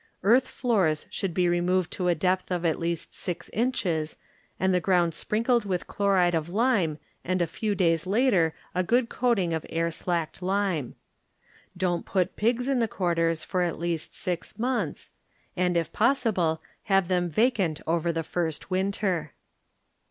[0.23, 4.17] Earth floors should be removed to a depth of at least six inches
[4.59, 8.81] and the ground sprin kled with chloride of time and a few days later a
[8.81, 10.95] good coating of air slacked lime.
[11.77, 15.11] Don't put pigs in the quarters for at least six months,
[15.55, 19.33] and, if possible, have them vacant over the first winter.